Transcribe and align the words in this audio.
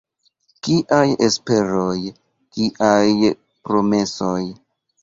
Kiaj 0.67 1.05
esperoj, 1.27 1.93
kiaj 2.57 3.31
promesoj? 3.69 4.41